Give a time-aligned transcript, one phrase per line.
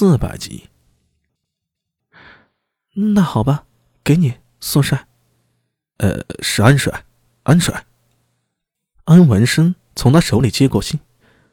[0.00, 0.68] 四百集。
[2.94, 3.64] 那好吧，
[4.04, 5.08] 给你，苏帅。
[5.96, 7.04] 呃，是安帅，
[7.42, 7.84] 安帅。
[9.06, 11.00] 安文生从他手里接过信，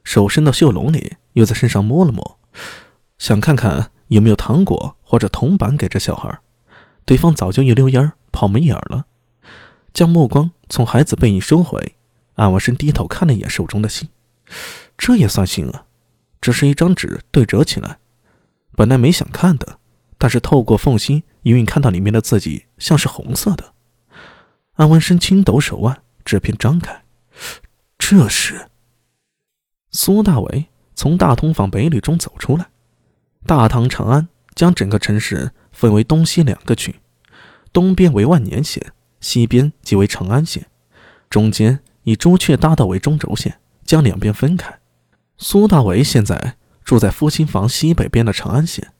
[0.04, 2.39] 手伸到袖笼里，又在身上摸了摸，
[3.18, 6.39] 想看看有没有糖果或者铜板给这小孩。
[7.04, 9.07] 对方早就一溜烟跑没影了，
[9.91, 11.96] 将目光从孩子背影收回。
[12.36, 14.07] 安文生低头看了一眼手中的信，
[14.96, 15.88] 这也算信啊。
[16.39, 17.98] 只是一张纸对折起来，
[18.76, 19.80] 本来没想看的，
[20.18, 23.73] 但是透过缝隙隐隐看到里面的字迹像是红色的。
[24.73, 27.04] 安文生轻抖手腕，纸片张开，
[27.98, 28.68] 这是
[29.91, 32.68] 苏大伟从大通坊北旅中走出来。
[33.46, 36.96] 大唐长安将整个城市分为东西两个区，
[37.71, 40.66] 东边为万年县，西边即为长安县，
[41.30, 44.80] 中间以朱雀大道为中轴线，将两边分开。
[45.38, 48.93] 苏大为现在住在复兴坊西北边的长安县，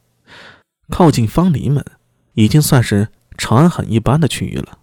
[0.90, 1.86] 靠近方黎门，
[2.34, 4.80] 已经算是长安很一般的区域了。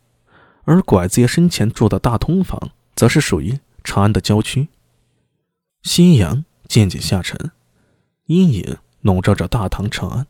[0.64, 4.68] 而拐子爷生前住的大通坊，则是属于长安的郊区。
[5.82, 7.50] 夕阳渐渐下沉，
[8.26, 10.26] 阴影笼罩着大唐长安。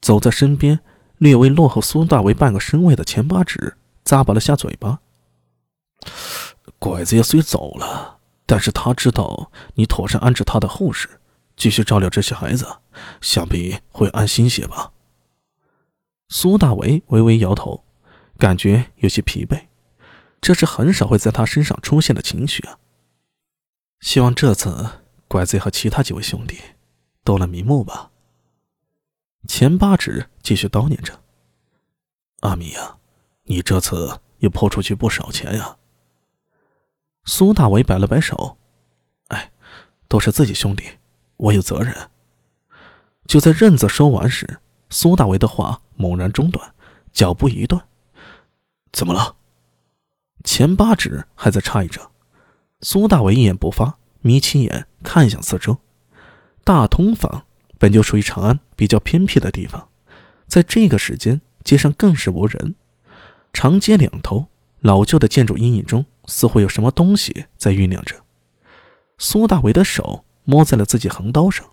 [0.00, 0.80] 走在身边，
[1.18, 4.98] 略微落后苏大为半个身位的钱八指咂巴了下嘴巴。
[6.80, 8.18] 拐子爷虽走了。
[8.46, 11.19] 但是他知道你妥善安置他的后事，
[11.60, 12.66] 继续照料这些孩子，
[13.20, 14.92] 想必会安心些吧。
[16.30, 17.84] 苏大为微微摇头，
[18.38, 19.66] 感觉有些疲惫，
[20.40, 22.78] 这是很少会在他身上出现的情绪啊。
[24.00, 26.58] 希望这次拐子和其他几位兄弟
[27.22, 28.10] 都能瞑目吧。
[29.46, 31.22] 钱八指继续叨念着
[32.40, 32.96] ：“阿米呀，
[33.42, 35.76] 你这次又泼出去不少钱呀。”
[37.26, 38.56] 苏大伟摆了摆手
[39.28, 39.52] ：“哎，
[40.08, 40.84] 都是自己兄弟，
[41.40, 41.94] 我有责任。”
[43.28, 46.74] 就在任子说完时，苏大伟的话猛然中断，
[47.12, 47.80] 脚步一顿
[48.92, 49.36] ：“怎么了？”
[50.44, 52.10] 钱八指还在诧异着。
[52.82, 55.76] 苏大伟一言不发，眯起眼看向四周。
[56.64, 57.44] 大通坊
[57.78, 59.88] 本就属于长安比较偏僻的地方，
[60.46, 62.74] 在这个时间，街上更是无人。
[63.52, 64.46] 长街两头
[64.80, 66.06] 老旧的建筑阴影中。
[66.26, 68.14] 似乎有什么东西在酝酿着。
[69.18, 71.66] 苏大为的手摸在了自己横刀上。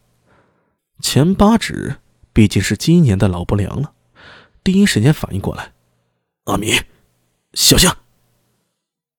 [1.01, 1.97] 前八指
[2.33, 3.93] 毕竟是今年的老不良了，
[4.63, 5.73] 第一时间反应过来。
[6.45, 6.73] 阿米，
[7.53, 7.89] 小心！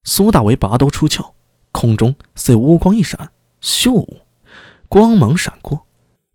[0.04, 1.34] 苏大为拔刀出鞘，
[1.72, 4.20] 空中似乌光一闪，咻，
[4.88, 5.86] 光芒闪过。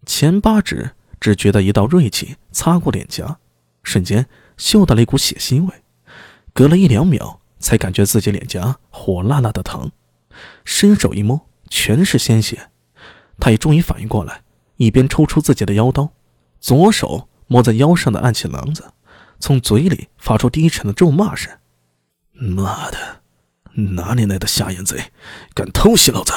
[0.05, 3.39] 前八指只觉得一道锐气擦过脸颊，
[3.83, 5.83] 瞬间嗅到了一股血腥味。
[6.53, 7.39] 隔了一两秒。
[7.63, 9.89] 才感觉自己脸颊火辣辣的疼，
[10.65, 12.69] 伸手一摸，全是鲜血。
[13.43, 14.41] 他也终于反应过来，
[14.77, 16.13] 一边抽出自己的腰刀，
[16.61, 18.93] 左手摸在腰上的暗器囊子，
[19.37, 21.51] 从嘴里发出低沉的咒骂声
[22.31, 23.21] ：“妈的，
[23.73, 25.11] 哪里来的下眼贼，
[25.53, 26.31] 敢偷袭老子！”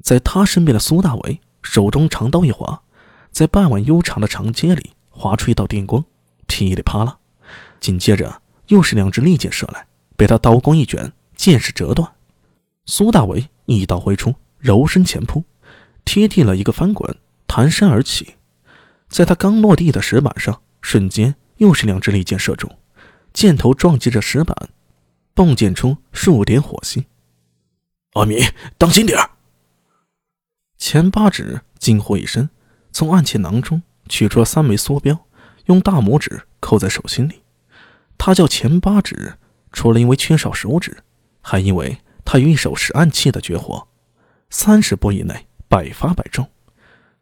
[0.00, 2.80] 在他身边的苏大伟手中长刀一划，
[3.32, 6.04] 在半碗悠长的长街里划出一道电光，
[6.46, 7.18] 噼里啪啦，
[7.80, 8.40] 紧接着。
[8.68, 12.12] 又是两只利箭射来，被他刀光一卷，箭矢折断。
[12.86, 15.44] 苏大为一刀挥出，柔身前扑，
[16.04, 18.34] 贴地了一个翻滚，弹身而起。
[19.08, 22.78] 在他刚落地的石板上，瞬间又是两支利箭射中，
[23.32, 24.68] 箭头撞击着石板，
[25.34, 27.04] 迸溅出数点火星。
[28.14, 28.42] 阿米，
[28.76, 29.30] 当心点儿！
[30.76, 32.50] 钱八指惊呼一声，
[32.92, 35.26] 从暗器囊中取出了三枚梭镖，
[35.66, 37.42] 用大拇指扣在手心里。
[38.16, 39.38] 他叫钱八指，
[39.72, 41.02] 除了因为缺少手指，
[41.40, 43.87] 还因为他有一手使暗器的绝活，
[44.50, 46.48] 三十步以内百发百中。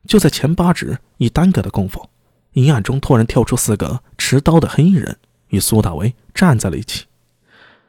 [0.06, 2.08] 就在钱八指一耽搁的功夫，
[2.52, 7.06] 阴暗中突然跳出四个持刀的黑衣人，与苏大为站在了一起。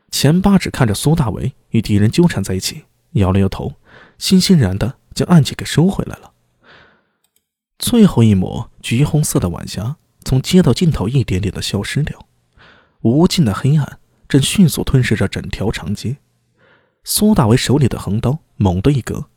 [0.10, 3.74] 钱八指看着苏大为与敌人纠缠在一起，摇了摇头，
[4.18, 6.32] 欣欣然的将暗器给收回来了。
[7.78, 12.26] 最后一抹橘红色的晚霞从街道尽头一点点的消失掉。
[13.02, 16.18] 无尽的黑暗正迅速吞噬着整条长街。
[17.04, 19.30] 苏大为手里的横刀猛地一割，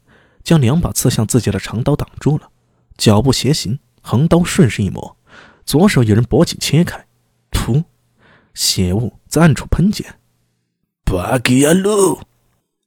[0.42, 2.50] 将两把刺向自己的长刀挡住了。
[2.96, 5.16] 脚步斜行，横刀顺势一抹，
[5.64, 7.06] 左手有人脖颈切开，
[7.50, 7.84] 噗，
[8.54, 10.18] 血雾在暗处喷溅。
[11.04, 12.20] 巴吉亚路，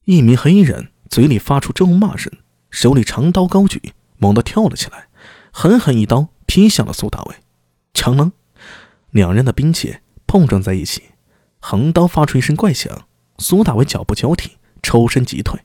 [0.06, 2.32] 一名黑衣人嘴里发出咒骂声，
[2.70, 5.08] 手里长刀高举，猛地跳了起来，
[5.52, 7.36] 狠狠一刀劈向了苏大伟。
[7.94, 8.32] 强啷，
[9.12, 9.98] 两人的兵器。
[10.26, 11.04] 碰撞在一起，
[11.60, 13.06] 横刀发出一声怪响。
[13.38, 15.60] 苏大伟脚步交替，抽身急退。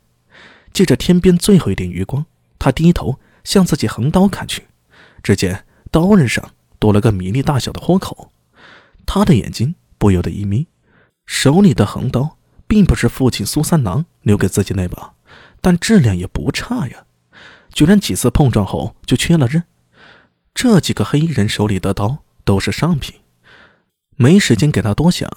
[0.79, 2.25] 借着天边最后一点余光，
[2.57, 4.69] 他低头向自己横刀看去，
[5.25, 8.31] 只见刀刃上多了个米粒大小的豁口，
[9.05, 10.69] 他的眼睛不由得一眯，
[11.27, 12.37] 手里的横刀
[12.69, 15.15] 并不是父亲苏三郎留给自己那把，
[15.61, 17.07] 但质量也不差呀，
[17.73, 19.65] 居然几次碰撞后就缺了刃。
[20.55, 23.17] 这几个黑衣人手里的刀都是上品，
[24.15, 25.29] 没时间给他多想，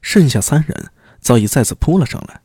[0.00, 2.42] 剩下三人早已再次扑了上来。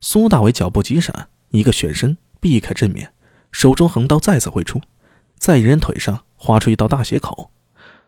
[0.00, 3.12] 苏大伟脚步急闪，一个旋身避开正面，
[3.52, 4.80] 手中横刀再次挥出，
[5.38, 7.52] 在一人腿上划出一道大血口。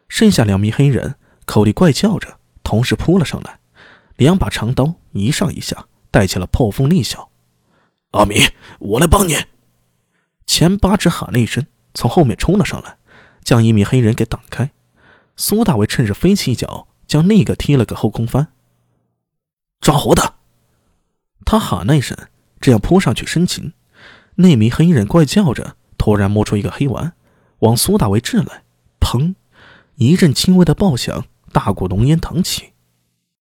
[0.09, 1.15] 剩下两名黑人
[1.45, 3.61] 口里怪叫着，同时扑了上来，
[4.17, 7.31] 两把长刀一上一下，带起了破风厉效。
[8.11, 8.49] 阿米，
[8.81, 9.37] 我来帮你！
[10.45, 12.99] 前八指喊了一声，从后面冲了上来。
[13.45, 14.73] 将一名黑人给挡开，
[15.37, 18.49] 苏大伟趁势飞起一脚，将那个踢了个后空翻。
[19.81, 20.35] 抓活的！
[21.45, 22.19] 他喊了一声，
[22.61, 23.73] 正要扑上去生擒。
[24.37, 27.13] 那名黑衣人怪叫着，突然摸出一个黑丸，
[27.61, 28.63] 往苏大为掷来。
[29.01, 29.35] 砰！
[29.97, 32.73] 一阵轻微的爆响，大股浓烟腾起。